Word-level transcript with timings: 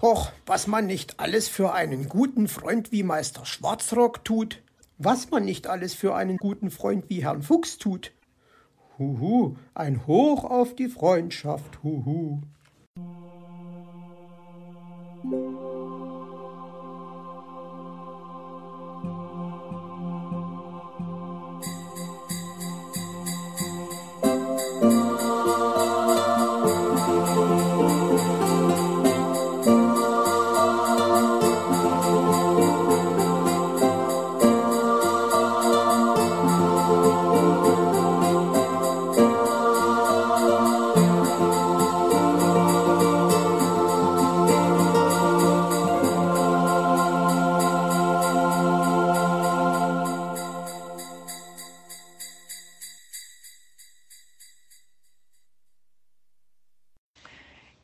Och, 0.00 0.30
was 0.44 0.66
man 0.66 0.86
nicht 0.86 1.20
alles 1.20 1.48
für 1.48 1.72
einen 1.72 2.08
guten 2.08 2.48
Freund 2.48 2.92
wie 2.92 3.02
Meister 3.02 3.46
Schwarzrock 3.46 4.24
tut, 4.24 4.62
was 4.98 5.30
man 5.30 5.44
nicht 5.44 5.68
alles 5.68 5.94
für 5.94 6.14
einen 6.14 6.36
guten 6.36 6.70
Freund 6.70 7.08
wie 7.08 7.22
Herrn 7.24 7.42
Fuchs 7.42 7.78
tut. 7.78 8.12
Huhu, 8.98 9.56
ein 9.74 10.06
Hoch 10.06 10.44
auf 10.44 10.74
die 10.74 10.88
Freundschaft, 10.88 11.82
huhu. 11.82 12.40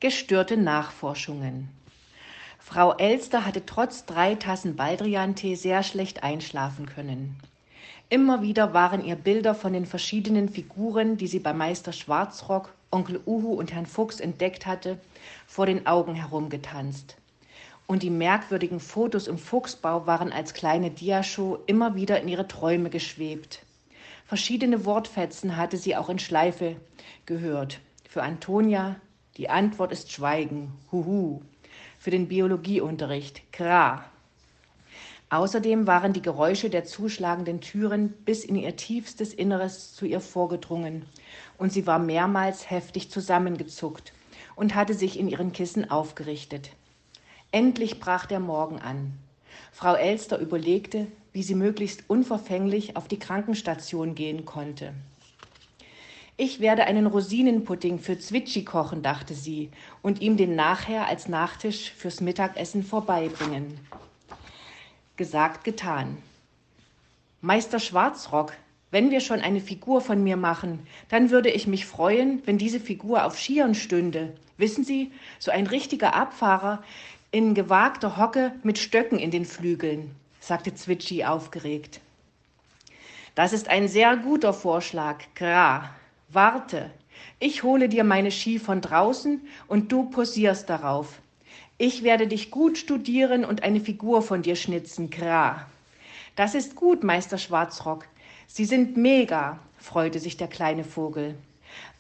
Gestörte 0.02 0.56
Nachforschungen. 0.56 1.69
Frau 2.59 2.93
Elster 2.95 3.47
hatte 3.47 3.65
trotz 3.65 4.05
drei 4.05 4.34
Tassen 4.34 4.74
Baldriantee 4.74 5.55
sehr 5.55 5.84
schlecht 5.84 6.24
einschlafen 6.24 6.87
können. 6.87 7.37
Immer 8.09 8.43
wieder 8.43 8.74
waren 8.74 9.04
ihr 9.04 9.15
Bilder 9.15 9.54
von 9.54 9.73
den 9.73 9.87
verschiedenen 9.87 10.49
Figuren, 10.49 11.18
die 11.18 11.29
sie 11.29 11.38
bei 11.38 11.52
Meister 11.52 11.93
Schwarzrock, 11.93 12.74
Onkel 12.91 13.21
Uhu 13.26 13.52
und 13.52 13.73
Herrn 13.73 13.87
Fuchs 13.87 14.18
entdeckt 14.18 14.66
hatte, 14.66 14.99
vor 15.46 15.66
den 15.66 15.87
Augen 15.87 16.16
herumgetanzt. 16.16 17.16
Und 17.87 18.02
die 18.02 18.10
merkwürdigen 18.10 18.80
Fotos 18.80 19.29
im 19.29 19.38
Fuchsbau 19.38 20.04
waren 20.09 20.32
als 20.32 20.52
kleine 20.52 20.91
Diashow 20.91 21.60
immer 21.66 21.95
wieder 21.95 22.21
in 22.21 22.26
ihre 22.26 22.48
Träume 22.48 22.91
geschwebt. 22.91 23.65
Verschiedene 24.26 24.85
Wortfetzen 24.85 25.57
hatte 25.57 25.76
sie 25.76 25.95
auch 25.95 26.09
in 26.09 26.19
Schleife 26.19 26.74
gehört. 27.24 27.79
Für 28.09 28.24
Antonia, 28.24 28.96
die 29.38 29.49
Antwort 29.49 29.93
ist 29.93 30.13
Schweigen. 30.13 30.73
Huhu. 30.91 31.41
Für 31.99 32.11
den 32.11 32.29
Biologieunterricht. 32.29 33.51
Kra. 33.51 34.05
Außerdem 35.30 35.87
waren 35.87 36.13
die 36.13 36.21
Geräusche 36.21 36.69
der 36.69 36.85
zuschlagenden 36.85 37.63
Türen 37.63 38.10
bis 38.27 38.45
in 38.45 38.57
ihr 38.57 38.77
tiefstes 38.77 39.33
Inneres 39.33 39.95
zu 39.95 40.05
ihr 40.05 40.21
vorgedrungen, 40.21 41.07
und 41.57 41.73
sie 41.73 41.87
war 41.87 41.99
mehrmals 41.99 42.69
heftig 42.69 43.10
zusammengezuckt 43.10 44.13
und 44.57 44.75
hatte 44.75 44.93
sich 44.93 45.19
in 45.19 45.29
ihren 45.29 45.53
Kissen 45.53 45.91
aufgerichtet. 45.91 46.71
Endlich 47.51 48.01
brach 48.01 48.27
der 48.27 48.41
Morgen 48.41 48.79
an. 48.80 49.15
Frau 49.73 49.95
Elster 49.95 50.38
überlegte, 50.38 51.07
wie 51.33 51.43
sie 51.43 51.55
möglichst 51.55 52.05
unverfänglich 52.09 52.99
auf 52.99 53.09
die 53.09 53.19
Krankenstation 53.19 54.15
gehen 54.15 54.45
konnte. 54.45 54.93
Ich 56.38 56.61
werde 56.61 56.85
einen 56.85 57.07
Rosinenpudding 57.07 57.99
für 57.99 58.19
Zwitschi 58.19 58.65
kochen, 58.65 59.02
dachte 59.02 59.35
sie, 59.35 59.71
und 60.01 60.23
ihm 60.23 60.37
den 60.38 60.55
nachher 60.55 61.07
als 61.07 61.29
Nachtisch 61.29 61.93
fürs 61.93 62.21
Mittagessen 62.21 62.83
vorbeibringen. 62.83 63.79
Gesagt, 65.16 65.62
getan. 65.62 66.16
Meister 67.43 67.78
Schwarzrock, 67.78 68.55
wenn 68.91 69.10
wir 69.10 69.21
schon 69.21 69.41
eine 69.41 69.60
Figur 69.60 70.00
von 70.00 70.25
mir 70.25 70.37
machen, 70.37 70.87
dann 71.10 71.31
würde 71.31 71.50
ich 71.50 71.66
mich 71.66 71.84
freuen, 71.84 72.42
wenn 72.47 72.56
diese 72.56 72.81
Figur 72.81 73.26
auf 73.26 73.38
Skiern 73.38 73.75
stünde. 73.75 74.34
Wissen 74.56 74.84
Sie, 74.84 75.12
so 75.38 75.50
ein 75.50 75.66
richtiger 75.66 76.15
Abfahrer 76.15 76.82
in 77.31 77.54
gewagter 77.54 78.16
Hocke 78.16 78.53
mit 78.62 78.78
Stöcken 78.78 79.19
in 79.19 79.31
den 79.31 79.44
Flügeln, 79.44 80.15
sagte 80.41 80.75
Zwitschi 80.75 81.25
aufgeregt. 81.25 82.00
Das 83.34 83.53
ist 83.53 83.69
ein 83.69 83.88
sehr 83.88 84.16
guter 84.16 84.53
Vorschlag, 84.53 85.21
Gra, 85.34 85.91
Warte, 86.34 86.91
ich 87.41 87.62
hole 87.62 87.91
dir 87.91 88.04
meine 88.04 88.31
Ski 88.31 88.59
von 88.59 88.81
draußen 88.81 89.43
und 89.69 89.93
du 89.93 90.09
posierst 90.09 90.70
darauf. 90.70 91.20
Ich 91.76 92.04
werde 92.04 92.26
dich 92.26 92.50
gut 92.50 92.78
studieren 92.78 93.44
und 93.44 93.62
eine 93.62 93.81
Figur 93.81 94.22
von 94.22 94.41
dir 94.41 94.56
schnitzen, 94.56 95.10
Kra. 95.10 95.66
Das 96.34 96.54
ist 96.54 96.75
gut, 96.75 97.04
Meister 97.04 97.37
Schwarzrock. 97.37 98.06
Sie 98.47 98.65
sind 98.65 98.97
mega, 98.97 99.59
freute 99.76 100.21
sich 100.21 100.38
der 100.38 100.48
kleine 100.48 100.84
Vogel. 100.84 101.34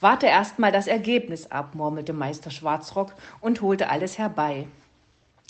Warte 0.00 0.28
erst 0.28 0.58
mal 0.58 0.72
das 0.72 0.86
Ergebnis 0.86 1.50
ab, 1.50 1.74
murmelte 1.74 2.14
Meister 2.14 2.50
Schwarzrock 2.50 3.12
und 3.42 3.60
holte 3.60 3.90
alles 3.90 4.16
herbei. 4.16 4.66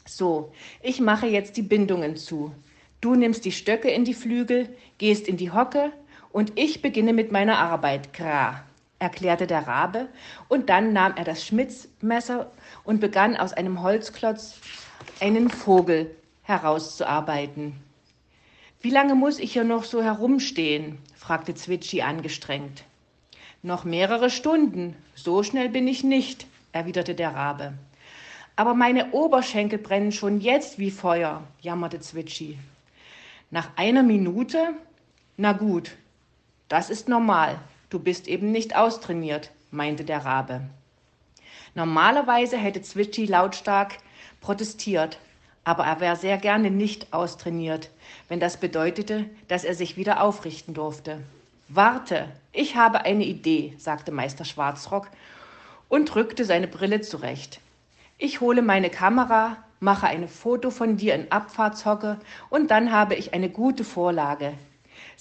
So, 0.07 0.51
ich 0.83 1.01
mache 1.01 1.29
jetzt 1.29 1.57
die 1.57 1.63
Bindungen 1.63 2.17
zu. 2.17 2.53
Du 3.01 3.15
nimmst 3.15 3.45
die 3.45 3.53
Stöcke 3.53 3.91
in 3.91 4.05
die 4.05 4.15
Flügel, 4.15 4.77
gehst 4.99 5.29
in 5.29 5.37
die 5.37 5.53
Hocke 5.53 5.93
und 6.33 6.59
ich 6.59 6.83
beginne 6.83 7.13
mit 7.13 7.31
meiner 7.31 7.59
Arbeit, 7.59 8.13
Kra 8.13 8.65
erklärte 9.03 9.49
der 9.49 9.67
Rabe, 9.67 10.09
und 10.49 10.69
dann 10.69 10.93
nahm 10.93 11.15
er 11.17 11.25
das 11.25 11.45
Schmitzmesser 11.45 12.51
und 12.85 13.01
begann 13.01 13.37
aus 13.37 13.53
einem 13.53 13.83
Holzklotz 13.83 14.61
einen 15.21 15.51
Vogel 15.51 16.15
herauszuarbeiten. 16.45 17.75
Wie 18.81 18.91
lange 18.91 19.17
muss 19.17 19.41
ich 19.41 19.53
hier 19.53 19.65
noch 19.65 19.85
so 19.85 20.03
herumstehen? 20.03 20.99
fragte 21.17 21.55
Zwitschi 21.55 22.03
angestrengt. 22.03 22.85
Noch 23.63 23.85
mehrere 23.85 24.31
Stunden, 24.31 24.97
so 25.15 25.43
schnell 25.43 25.69
bin 25.69 25.89
ich 25.89 26.05
nicht, 26.05 26.47
erwiderte 26.73 27.15
der 27.15 27.35
Rabe. 27.35 27.75
Aber 28.55 28.75
meine 28.75 29.11
Oberschenkel 29.11 29.79
brennen 29.79 30.13
schon 30.13 30.41
jetzt 30.41 30.79
wie 30.79 30.91
Feuer, 30.91 31.43
jammerte 31.61 32.01
Zwitschi. 32.01 32.59
Nach 33.51 33.69
einer 33.77 34.03
Minute? 34.03 34.75
Na 35.37 35.53
gut, 35.53 35.97
das 36.69 36.91
ist 36.91 37.09
normal, 37.09 37.59
Du 37.93 37.99
bist 37.99 38.27
eben 38.27 38.53
nicht 38.53 38.75
austrainiert, 38.75 39.51
meinte 39.71 40.03
der 40.03 40.25
Rabe. 40.25 40.63
Normalerweise 41.75 42.57
hätte 42.57 42.81
Zwitschi 42.81 43.27
lautstark 43.27 43.99
protestiert, 44.41 45.19
aber 45.65 45.85
er 45.85 46.01
wäre 46.01 46.17
sehr 46.17 46.39
gerne 46.39 46.71
nicht 46.71 47.13
austrainiert, 47.13 47.91
wenn 48.31 48.41
das 48.41 48.57
bedeutete, 48.57 49.27
dass 49.49 49.65
er 49.65 49.75
sich 49.75 49.99
wieder 49.99 50.23
aufrichten 50.23 50.73
durfte. 50.73 51.23
Warte, 51.69 52.31
ich 52.51 52.77
habe 52.77 53.05
eine 53.05 53.27
Idee, 53.27 53.75
sagte 53.77 54.11
Meister 54.11 54.47
Schwarzrock 54.47 55.09
und 55.91 56.17
rückte 56.17 56.47
seine 56.47 56.69
Brille 56.69 57.03
zurecht. 57.03 57.61
Ich 58.17 58.41
hole 58.41 58.63
meine 58.63 58.89
Kamera, 58.89 59.59
mache 59.81 60.07
ein 60.07 60.29
Foto 60.29 60.71
von 60.71 60.97
dir 60.97 61.15
in 61.15 61.31
Abfahrtshocke 61.31 62.19
und 62.49 62.71
dann 62.71 62.91
habe 62.91 63.17
ich 63.17 63.35
eine 63.35 63.51
gute 63.51 63.85
Vorlage. 63.85 64.55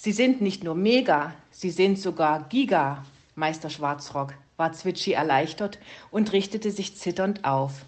Sie 0.04 0.10
sind 0.10 0.40
nicht 0.40 0.64
nur 0.64 0.74
mega, 0.74 1.32
sie 1.52 1.70
sind 1.70 1.96
sogar 1.96 2.48
giga, 2.48 3.04
Meister 3.36 3.70
Schwarzrock, 3.70 4.34
war 4.56 4.72
Zwitschi 4.72 5.12
erleichtert 5.12 5.78
und 6.10 6.32
richtete 6.32 6.72
sich 6.72 6.96
zitternd 6.96 7.44
auf. 7.44 7.84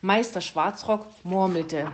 Meister 0.00 0.40
Schwarzrock 0.40 1.06
murmelte. 1.22 1.92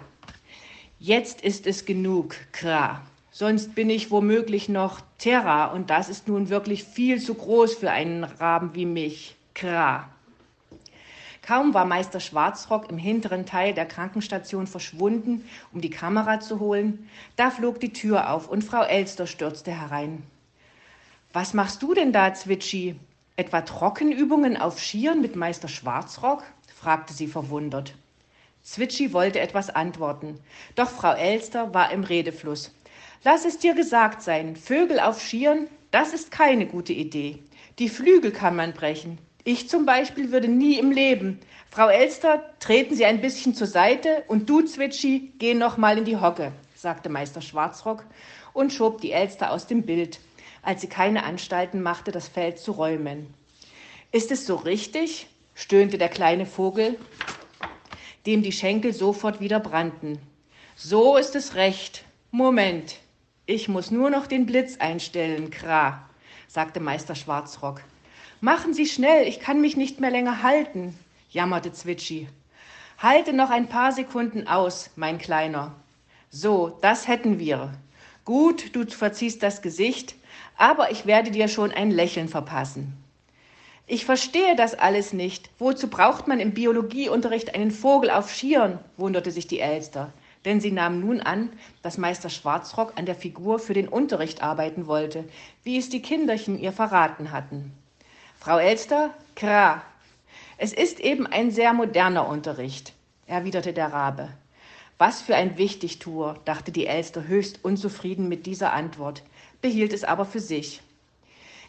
Jetzt 0.98 1.42
ist 1.42 1.66
es 1.66 1.84
genug, 1.84 2.36
Kra. 2.52 3.02
Sonst 3.32 3.74
bin 3.74 3.90
ich 3.90 4.10
womöglich 4.10 4.70
noch 4.70 5.02
Terra 5.18 5.66
und 5.66 5.90
das 5.90 6.08
ist 6.08 6.26
nun 6.26 6.48
wirklich 6.48 6.84
viel 6.84 7.20
zu 7.20 7.34
groß 7.34 7.74
für 7.74 7.90
einen 7.90 8.24
Raben 8.24 8.74
wie 8.74 8.86
mich. 8.86 9.36
Kra. 9.52 10.08
Kaum 11.42 11.72
war 11.74 11.84
Meister 11.84 12.20
Schwarzrock 12.20 12.90
im 12.90 12.98
hinteren 12.98 13.46
Teil 13.46 13.74
der 13.74 13.86
Krankenstation 13.86 14.66
verschwunden, 14.66 15.44
um 15.72 15.80
die 15.80 15.90
Kamera 15.90 16.40
zu 16.40 16.60
holen, 16.60 17.08
da 17.36 17.50
flog 17.50 17.80
die 17.80 17.92
Tür 17.92 18.30
auf 18.30 18.48
und 18.48 18.62
Frau 18.62 18.82
Elster 18.82 19.26
stürzte 19.26 19.72
herein. 19.72 20.22
Was 21.32 21.54
machst 21.54 21.82
du 21.82 21.94
denn 21.94 22.12
da, 22.12 22.34
Zwitschi? 22.34 22.96
Etwa 23.36 23.62
Trockenübungen 23.62 24.56
auf 24.56 24.78
Skiern 24.78 25.20
mit 25.20 25.36
Meister 25.36 25.68
Schwarzrock? 25.68 26.42
fragte 26.74 27.14
sie 27.14 27.26
verwundert. 27.26 27.94
Zwitschi 28.62 29.12
wollte 29.12 29.40
etwas 29.40 29.70
antworten, 29.70 30.38
doch 30.74 30.90
Frau 30.90 31.12
Elster 31.12 31.72
war 31.72 31.90
im 31.92 32.04
Redefluss. 32.04 32.74
Lass 33.24 33.44
es 33.44 33.58
dir 33.58 33.74
gesagt 33.74 34.22
sein, 34.22 34.56
Vögel 34.56 35.00
auf 35.00 35.20
Skiern, 35.20 35.68
das 35.90 36.12
ist 36.12 36.30
keine 36.30 36.66
gute 36.66 36.92
Idee. 36.92 37.38
Die 37.78 37.88
Flügel 37.88 38.30
kann 38.32 38.56
man 38.56 38.72
brechen, 38.72 39.18
ich 39.44 39.68
zum 39.68 39.86
Beispiel 39.86 40.32
würde 40.32 40.48
nie 40.48 40.78
im 40.78 40.90
Leben. 40.90 41.40
Frau 41.70 41.88
Elster, 41.88 42.42
treten 42.58 42.94
Sie 42.94 43.04
ein 43.04 43.20
bisschen 43.20 43.54
zur 43.54 43.66
Seite 43.66 44.24
und 44.28 44.48
du, 44.50 44.62
Zwitschi, 44.62 45.32
geh 45.38 45.54
noch 45.54 45.76
mal 45.76 45.98
in 45.98 46.04
die 46.04 46.16
Hocke, 46.16 46.52
sagte 46.74 47.08
Meister 47.08 47.40
Schwarzrock 47.40 48.04
und 48.52 48.72
schob 48.72 49.00
die 49.00 49.12
Elster 49.12 49.52
aus 49.52 49.66
dem 49.66 49.82
Bild, 49.82 50.20
als 50.62 50.80
sie 50.80 50.88
keine 50.88 51.24
Anstalten 51.24 51.82
machte, 51.82 52.10
das 52.10 52.28
Feld 52.28 52.58
zu 52.58 52.72
räumen. 52.72 53.32
Ist 54.12 54.30
es 54.30 54.46
so 54.46 54.56
richtig? 54.56 55.28
stöhnte 55.54 55.98
der 55.98 56.08
kleine 56.08 56.46
Vogel. 56.46 56.98
dem 58.26 58.42
die 58.42 58.52
Schenkel 58.52 58.92
sofort 58.92 59.40
wieder 59.40 59.60
brannten. 59.60 60.18
So 60.76 61.16
ist 61.16 61.34
es 61.36 61.54
recht. 61.54 62.04
Moment, 62.30 62.96
ich 63.46 63.68
muss 63.68 63.90
nur 63.90 64.10
noch 64.10 64.26
den 64.26 64.46
Blitz 64.46 64.76
einstellen, 64.78 65.50
Kra, 65.50 66.08
sagte 66.46 66.80
Meister 66.80 67.14
Schwarzrock. 67.14 67.82
Machen 68.42 68.72
Sie 68.72 68.86
schnell, 68.86 69.28
ich 69.28 69.38
kann 69.38 69.60
mich 69.60 69.76
nicht 69.76 70.00
mehr 70.00 70.10
länger 70.10 70.42
halten, 70.42 70.98
jammerte 71.30 71.74
Zwitschi. 71.74 72.26
Halte 72.96 73.34
noch 73.34 73.50
ein 73.50 73.68
paar 73.68 73.92
Sekunden 73.92 74.46
aus, 74.46 74.88
mein 74.96 75.18
Kleiner. 75.18 75.74
So, 76.30 76.78
das 76.80 77.06
hätten 77.06 77.38
wir. 77.38 77.74
Gut, 78.24 78.74
du 78.74 78.86
verziehst 78.86 79.42
das 79.42 79.60
Gesicht, 79.60 80.14
aber 80.56 80.90
ich 80.90 81.04
werde 81.04 81.30
dir 81.30 81.48
schon 81.48 81.70
ein 81.70 81.90
Lächeln 81.90 82.28
verpassen. 82.28 82.94
Ich 83.86 84.06
verstehe 84.06 84.56
das 84.56 84.72
alles 84.74 85.12
nicht. 85.12 85.50
Wozu 85.58 85.88
braucht 85.88 86.26
man 86.26 86.40
im 86.40 86.54
Biologieunterricht 86.54 87.54
einen 87.54 87.70
Vogel 87.70 88.08
auf 88.08 88.32
Schieren? 88.32 88.78
wunderte 88.96 89.32
sich 89.32 89.48
die 89.48 89.60
Elster, 89.60 90.14
denn 90.46 90.62
sie 90.62 90.70
nahm 90.70 91.00
nun 91.00 91.20
an, 91.20 91.52
dass 91.82 91.98
Meister 91.98 92.30
Schwarzrock 92.30 92.94
an 92.96 93.04
der 93.04 93.16
Figur 93.16 93.58
für 93.58 93.74
den 93.74 93.88
Unterricht 93.88 94.42
arbeiten 94.42 94.86
wollte, 94.86 95.28
wie 95.62 95.76
es 95.76 95.90
die 95.90 96.00
Kinderchen 96.00 96.58
ihr 96.58 96.72
verraten 96.72 97.32
hatten. 97.32 97.74
Frau 98.42 98.56
Elster, 98.56 99.12
kra. 99.36 99.82
Es 100.56 100.72
ist 100.72 100.98
eben 100.98 101.26
ein 101.26 101.50
sehr 101.50 101.74
moderner 101.74 102.26
Unterricht, 102.26 102.94
erwiderte 103.26 103.74
der 103.74 103.92
Rabe. 103.92 104.30
Was 104.96 105.20
für 105.20 105.36
ein 105.36 105.58
Wichtigtuer, 105.58 106.40
dachte 106.46 106.72
die 106.72 106.86
Elster 106.86 107.28
höchst 107.28 107.62
unzufrieden 107.62 108.30
mit 108.30 108.46
dieser 108.46 108.72
Antwort, 108.72 109.24
behielt 109.60 109.92
es 109.92 110.04
aber 110.04 110.24
für 110.24 110.40
sich. 110.40 110.80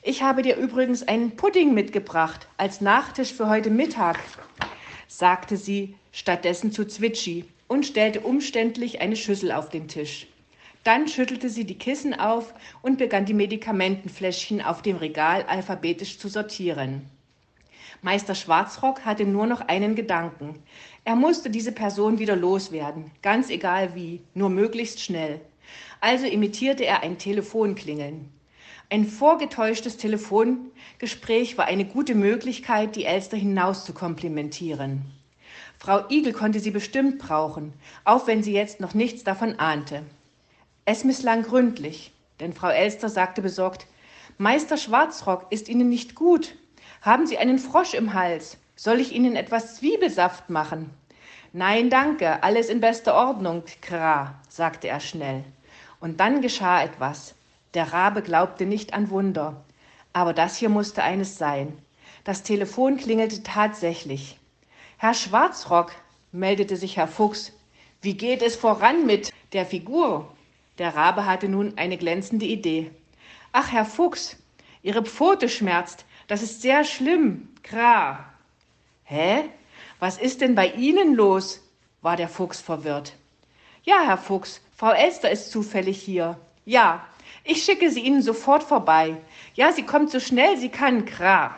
Ich 0.01 0.23
habe 0.23 0.43
dir 0.43 0.55
übrigens 0.55 1.05
einen 1.05 1.35
Pudding 1.35 1.73
mitgebracht 1.73 2.47
als 2.55 2.79
Nachtisch 2.79 3.33
für 3.33 3.49
heute 3.49 3.69
Mittag, 3.69 4.17
sagte 5.09 5.57
sie 5.57 5.95
stattdessen 6.13 6.71
zu 6.71 6.85
Zwitschi 6.85 7.43
und 7.67 7.85
stellte 7.85 8.21
umständlich 8.21 9.01
eine 9.01 9.17
Schüssel 9.17 9.51
auf 9.51 9.67
den 9.67 9.89
Tisch. 9.89 10.27
Dann 10.83 11.07
schüttelte 11.07 11.49
sie 11.49 11.65
die 11.65 11.77
Kissen 11.77 12.13
auf 12.13 12.53
und 12.81 12.97
begann 12.97 13.25
die 13.25 13.35
Medikamentenfläschchen 13.35 14.61
auf 14.61 14.81
dem 14.81 14.97
Regal 14.97 15.43
alphabetisch 15.43 16.17
zu 16.17 16.27
sortieren. 16.27 17.09
Meister 18.01 18.33
Schwarzrock 18.33 19.05
hatte 19.05 19.25
nur 19.25 19.45
noch 19.45 19.61
einen 19.61 19.93
Gedanken. 19.93 20.63
Er 21.05 21.15
musste 21.15 21.51
diese 21.51 21.71
Person 21.71 22.17
wieder 22.17 22.35
loswerden, 22.35 23.11
ganz 23.21 23.51
egal 23.51 23.93
wie, 23.93 24.21
nur 24.33 24.49
möglichst 24.49 25.01
schnell. 25.01 25.39
Also 25.99 26.25
imitierte 26.25 26.83
er 26.83 27.03
ein 27.03 27.19
Telefonklingeln. 27.19 28.29
Ein 28.89 29.05
vorgetäuschtes 29.05 29.97
Telefongespräch 29.97 31.59
war 31.59 31.65
eine 31.65 31.85
gute 31.85 32.15
Möglichkeit, 32.15 32.95
die 32.95 33.05
Elster 33.05 33.37
hinaus 33.37 33.85
zu 33.85 33.93
komplimentieren. 33.93 35.03
Frau 35.77 36.09
Igel 36.09 36.33
konnte 36.33 36.59
sie 36.59 36.71
bestimmt 36.71 37.19
brauchen, 37.19 37.73
auch 38.03 38.25
wenn 38.25 38.41
sie 38.41 38.53
jetzt 38.53 38.79
noch 38.79 38.95
nichts 38.95 39.23
davon 39.23 39.59
ahnte. 39.59 40.03
Es 40.85 41.03
misslang 41.03 41.43
gründlich, 41.43 42.11
denn 42.39 42.53
Frau 42.53 42.69
Elster 42.69 43.07
sagte 43.07 43.43
besorgt, 43.43 43.85
Meister 44.39 44.77
Schwarzrock, 44.77 45.45
ist 45.51 45.69
Ihnen 45.69 45.89
nicht 45.89 46.15
gut? 46.15 46.55
Haben 47.01 47.27
Sie 47.27 47.37
einen 47.37 47.59
Frosch 47.59 47.93
im 47.93 48.15
Hals? 48.15 48.57
Soll 48.75 48.99
ich 48.99 49.11
Ihnen 49.11 49.35
etwas 49.35 49.75
Zwiebelsaft 49.75 50.49
machen? 50.49 50.89
Nein, 51.53 51.91
danke, 51.91 52.41
alles 52.41 52.69
in 52.69 52.79
bester 52.79 53.13
Ordnung, 53.13 53.63
Kra, 53.81 54.39
sagte 54.49 54.87
er 54.87 54.99
schnell. 54.99 55.43
Und 55.99 56.19
dann 56.19 56.41
geschah 56.41 56.81
etwas. 56.81 57.35
Der 57.75 57.93
Rabe 57.93 58.23
glaubte 58.23 58.65
nicht 58.65 58.93
an 58.95 59.11
Wunder. 59.11 59.63
Aber 60.13 60.33
das 60.33 60.57
hier 60.57 60.69
musste 60.69 61.03
eines 61.03 61.37
sein. 61.37 61.77
Das 62.23 62.41
Telefon 62.41 62.97
klingelte 62.97 63.43
tatsächlich. 63.43 64.39
Herr 64.97 65.13
Schwarzrock, 65.13 65.91
meldete 66.31 66.75
sich 66.75 66.97
Herr 66.97 67.07
Fuchs, 67.07 67.53
wie 68.01 68.15
geht 68.15 68.41
es 68.41 68.55
voran 68.55 69.05
mit 69.05 69.31
der 69.53 69.65
Figur? 69.67 70.27
Der 70.77 70.95
Rabe 70.95 71.25
hatte 71.25 71.47
nun 71.47 71.77
eine 71.77 71.97
glänzende 71.97 72.45
Idee. 72.45 72.91
Ach, 73.51 73.71
Herr 73.71 73.85
Fuchs, 73.85 74.37
Ihre 74.83 75.03
Pfote 75.03 75.49
schmerzt. 75.49 76.05
Das 76.27 76.41
ist 76.41 76.61
sehr 76.61 76.83
schlimm. 76.83 77.49
Kra. 77.63 78.25
Hä? 79.03 79.43
Was 79.99 80.17
ist 80.17 80.41
denn 80.41 80.55
bei 80.55 80.67
Ihnen 80.67 81.13
los? 81.15 81.61
war 82.01 82.15
der 82.15 82.29
Fuchs 82.29 82.61
verwirrt. 82.61 83.13
Ja, 83.83 84.01
Herr 84.03 84.17
Fuchs, 84.17 84.61
Frau 84.75 84.91
Elster 84.91 85.29
ist 85.29 85.51
zufällig 85.51 86.01
hier. 86.01 86.39
Ja, 86.65 87.05
ich 87.43 87.63
schicke 87.63 87.91
sie 87.91 88.01
Ihnen 88.01 88.21
sofort 88.21 88.63
vorbei. 88.63 89.17
Ja, 89.55 89.71
sie 89.71 89.83
kommt 89.83 90.11
so 90.11 90.19
schnell 90.19 90.57
sie 90.57 90.69
kann. 90.69 91.05
Kra. 91.05 91.55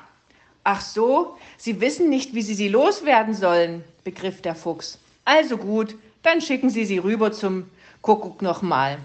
Ach 0.63 0.81
so, 0.81 1.37
Sie 1.57 1.81
wissen 1.81 2.09
nicht, 2.09 2.33
wie 2.33 2.41
Sie 2.41 2.53
sie 2.53 2.69
loswerden 2.69 3.33
sollen, 3.33 3.83
begriff 4.03 4.41
der 4.41 4.55
Fuchs. 4.55 4.97
Also 5.25 5.57
gut, 5.57 5.95
dann 6.23 6.41
schicken 6.41 6.69
Sie 6.69 6.85
sie 6.85 6.97
rüber 6.97 7.31
zum 7.31 7.69
Kuckuck 8.03 8.41
nochmal. 8.41 8.97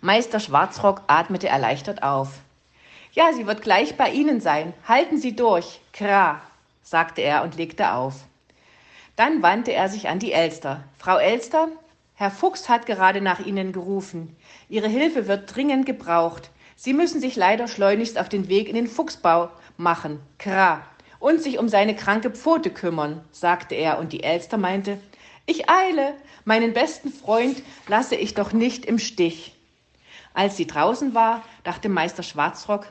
Meister 0.00 0.40
Schwarzrock 0.40 1.02
atmete 1.08 1.48
erleichtert 1.48 2.02
auf. 2.02 2.40
Ja, 3.12 3.34
sie 3.34 3.46
wird 3.46 3.60
gleich 3.60 3.98
bei 3.98 4.08
Ihnen 4.08 4.40
sein. 4.40 4.72
Halten 4.88 5.18
Sie 5.18 5.36
durch. 5.36 5.82
Kra, 5.92 6.40
sagte 6.82 7.20
er 7.20 7.42
und 7.42 7.56
legte 7.56 7.92
auf. 7.92 8.14
Dann 9.16 9.42
wandte 9.42 9.74
er 9.74 9.90
sich 9.90 10.08
an 10.08 10.20
die 10.20 10.32
Elster. 10.32 10.84
Frau 10.96 11.18
Elster, 11.18 11.68
Herr 12.14 12.30
Fuchs 12.30 12.70
hat 12.70 12.86
gerade 12.86 13.20
nach 13.20 13.40
Ihnen 13.40 13.72
gerufen. 13.72 14.34
Ihre 14.70 14.88
Hilfe 14.88 15.28
wird 15.28 15.54
dringend 15.54 15.84
gebraucht. 15.84 16.48
Sie 16.76 16.94
müssen 16.94 17.20
sich 17.20 17.36
leider 17.36 17.68
schleunigst 17.68 18.18
auf 18.18 18.30
den 18.30 18.48
Weg 18.48 18.70
in 18.70 18.74
den 18.74 18.86
Fuchsbau 18.86 19.50
machen. 19.76 20.18
Kra. 20.38 20.80
Und 21.18 21.42
sich 21.42 21.58
um 21.58 21.68
seine 21.68 21.94
kranke 21.94 22.30
Pfote 22.30 22.70
kümmern, 22.70 23.20
sagte 23.32 23.74
er, 23.74 23.98
und 23.98 24.14
die 24.14 24.22
Elster 24.22 24.56
meinte, 24.56 24.98
ich 25.48 25.68
eile, 25.70 26.14
meinen 26.44 26.74
besten 26.74 27.10
Freund 27.10 27.62
lasse 27.88 28.14
ich 28.14 28.34
doch 28.34 28.52
nicht 28.52 28.84
im 28.84 28.98
Stich. 28.98 29.54
Als 30.34 30.56
sie 30.56 30.66
draußen 30.66 31.14
war, 31.14 31.42
dachte 31.64 31.88
Meister 31.88 32.22
Schwarzrock, 32.22 32.86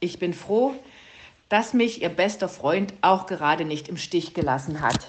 ich 0.00 0.18
bin 0.18 0.34
froh, 0.34 0.74
dass 1.48 1.72
mich 1.72 2.02
ihr 2.02 2.08
bester 2.08 2.48
Freund 2.48 2.92
auch 3.00 3.26
gerade 3.26 3.64
nicht 3.64 3.88
im 3.88 3.96
Stich 3.96 4.34
gelassen 4.34 4.80
hat. 4.80 5.08